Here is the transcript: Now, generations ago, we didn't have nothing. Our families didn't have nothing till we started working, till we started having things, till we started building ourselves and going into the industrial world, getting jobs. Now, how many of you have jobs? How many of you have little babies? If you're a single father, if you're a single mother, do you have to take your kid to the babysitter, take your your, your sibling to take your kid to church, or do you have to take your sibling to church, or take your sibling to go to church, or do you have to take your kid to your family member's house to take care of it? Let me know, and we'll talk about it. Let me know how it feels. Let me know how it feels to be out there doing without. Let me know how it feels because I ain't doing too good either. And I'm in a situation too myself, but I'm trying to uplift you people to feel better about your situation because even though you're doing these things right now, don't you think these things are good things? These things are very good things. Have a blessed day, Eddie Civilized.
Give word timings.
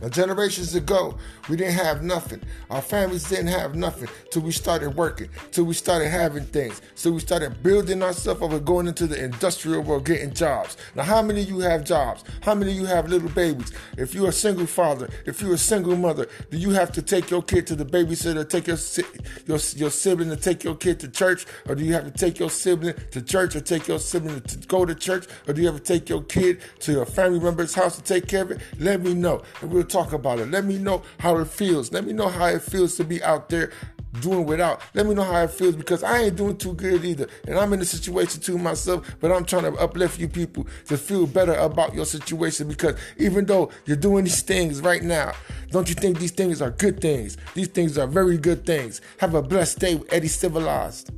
Now, 0.00 0.08
generations 0.08 0.74
ago, 0.74 1.18
we 1.48 1.56
didn't 1.56 1.74
have 1.74 2.02
nothing. 2.02 2.40
Our 2.70 2.82
families 2.82 3.28
didn't 3.28 3.48
have 3.48 3.74
nothing 3.74 4.08
till 4.30 4.42
we 4.42 4.52
started 4.52 4.94
working, 4.96 5.28
till 5.50 5.64
we 5.64 5.74
started 5.74 6.08
having 6.08 6.44
things, 6.44 6.80
till 6.96 7.12
we 7.12 7.20
started 7.20 7.62
building 7.62 8.02
ourselves 8.02 8.40
and 8.42 8.64
going 8.64 8.86
into 8.86 9.06
the 9.06 9.22
industrial 9.22 9.82
world, 9.82 10.04
getting 10.04 10.32
jobs. 10.32 10.76
Now, 10.94 11.02
how 11.02 11.22
many 11.22 11.42
of 11.42 11.48
you 11.48 11.60
have 11.60 11.84
jobs? 11.84 12.24
How 12.42 12.54
many 12.54 12.72
of 12.72 12.78
you 12.78 12.86
have 12.86 13.08
little 13.08 13.28
babies? 13.30 13.72
If 13.96 14.14
you're 14.14 14.28
a 14.28 14.32
single 14.32 14.66
father, 14.66 15.08
if 15.26 15.40
you're 15.40 15.54
a 15.54 15.58
single 15.58 15.96
mother, 15.96 16.28
do 16.50 16.58
you 16.58 16.70
have 16.70 16.92
to 16.92 17.02
take 17.02 17.30
your 17.30 17.42
kid 17.42 17.66
to 17.68 17.74
the 17.74 17.84
babysitter, 17.84 18.48
take 18.48 18.66
your 18.66 18.78
your, 19.46 19.58
your 19.76 19.90
sibling 19.90 20.30
to 20.30 20.36
take 20.36 20.62
your 20.64 20.74
kid 20.74 21.00
to 21.00 21.08
church, 21.08 21.46
or 21.68 21.74
do 21.74 21.84
you 21.84 21.92
have 21.94 22.04
to 22.04 22.10
take 22.10 22.38
your 22.38 22.50
sibling 22.50 22.94
to 23.10 23.22
church, 23.22 23.56
or 23.56 23.60
take 23.60 23.88
your 23.88 23.98
sibling 23.98 24.40
to 24.42 24.58
go 24.68 24.84
to 24.84 24.94
church, 24.94 25.26
or 25.46 25.54
do 25.54 25.60
you 25.60 25.66
have 25.66 25.76
to 25.76 25.82
take 25.82 26.08
your 26.08 26.22
kid 26.22 26.60
to 26.80 26.92
your 26.92 27.06
family 27.06 27.40
member's 27.40 27.74
house 27.74 27.96
to 27.96 28.02
take 28.02 28.28
care 28.28 28.42
of 28.42 28.50
it? 28.50 28.60
Let 28.78 29.00
me 29.00 29.14
know, 29.14 29.42
and 29.60 29.72
we'll 29.72 29.84
talk 29.88 30.12
about 30.12 30.38
it. 30.38 30.50
Let 30.50 30.64
me 30.64 30.78
know 30.78 31.02
how 31.18 31.38
it 31.38 31.48
feels. 31.48 31.92
Let 31.92 32.04
me 32.04 32.12
know 32.12 32.28
how 32.28 32.46
it 32.46 32.62
feels 32.62 32.96
to 32.96 33.04
be 33.04 33.22
out 33.22 33.48
there 33.48 33.72
doing 34.20 34.46
without. 34.46 34.82
Let 34.94 35.06
me 35.06 35.14
know 35.14 35.22
how 35.22 35.42
it 35.42 35.50
feels 35.50 35.76
because 35.76 36.02
I 36.02 36.22
ain't 36.22 36.36
doing 36.36 36.56
too 36.56 36.74
good 36.74 37.04
either. 37.04 37.28
And 37.46 37.58
I'm 37.58 37.72
in 37.72 37.80
a 37.80 37.84
situation 37.84 38.40
too 38.40 38.58
myself, 38.58 39.16
but 39.20 39.32
I'm 39.32 39.44
trying 39.44 39.72
to 39.72 39.78
uplift 39.78 40.18
you 40.18 40.28
people 40.28 40.66
to 40.86 40.96
feel 40.96 41.26
better 41.26 41.54
about 41.54 41.94
your 41.94 42.04
situation 42.04 42.68
because 42.68 42.96
even 43.16 43.46
though 43.46 43.70
you're 43.86 43.96
doing 43.96 44.24
these 44.24 44.42
things 44.42 44.80
right 44.80 45.02
now, 45.02 45.32
don't 45.70 45.88
you 45.88 45.94
think 45.94 46.18
these 46.18 46.32
things 46.32 46.62
are 46.62 46.70
good 46.70 47.00
things? 47.00 47.36
These 47.54 47.68
things 47.68 47.98
are 47.98 48.06
very 48.06 48.38
good 48.38 48.64
things. 48.64 49.00
Have 49.18 49.34
a 49.34 49.42
blessed 49.42 49.78
day, 49.78 50.00
Eddie 50.10 50.28
Civilized. 50.28 51.10